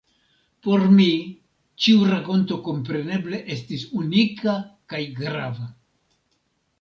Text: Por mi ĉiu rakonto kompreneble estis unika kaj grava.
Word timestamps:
Por 0.67 0.83
mi 0.99 1.05
ĉiu 1.83 2.07
rakonto 2.11 2.57
kompreneble 2.67 3.41
estis 3.57 3.83
unika 3.99 4.55
kaj 4.95 5.03
grava. 5.21 5.69